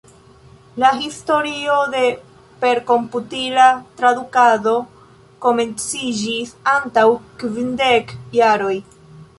La 0.83 0.87
historio 1.01 1.75
de 1.95 2.01
perkomputila 2.63 3.67
tradukado 4.01 4.75
komenciĝis 5.47 6.57
antaŭ 6.77 7.07
kvindek 7.45 8.19
jaroj. 8.41 8.77